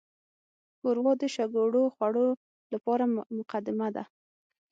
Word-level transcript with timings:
ښوروا 0.77 1.13
د 1.21 1.23
شګوړو 1.35 1.83
خوړو 1.95 2.27
لپاره 2.73 3.03
مقدمه 3.37 3.87
ده. 3.95 4.03